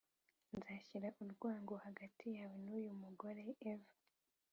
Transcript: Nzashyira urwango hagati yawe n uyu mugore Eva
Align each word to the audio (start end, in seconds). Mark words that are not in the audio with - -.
Nzashyira 0.55 1.07
urwango 1.23 1.75
hagati 1.85 2.25
yawe 2.37 2.57
n 2.65 2.67
uyu 2.79 2.91
mugore 3.01 3.43
Eva 3.71 3.93